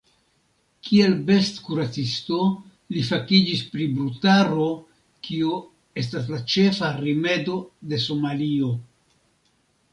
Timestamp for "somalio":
8.09-8.75